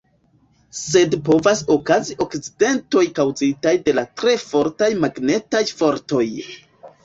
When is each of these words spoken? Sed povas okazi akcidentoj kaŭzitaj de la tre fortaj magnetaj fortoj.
Sed 0.77 1.17
povas 1.27 1.61
okazi 1.75 2.17
akcidentoj 2.25 3.05
kaŭzitaj 3.21 3.77
de 3.85 3.97
la 4.01 4.07
tre 4.23 4.37
fortaj 4.49 4.93
magnetaj 5.07 5.65
fortoj. 5.79 6.27